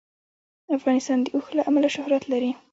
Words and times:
افغانستان 0.77 1.19
د 1.21 1.27
اوښ 1.35 1.47
له 1.57 1.63
امله 1.69 1.87
شهرت 1.95 2.23
لري. 2.31 2.51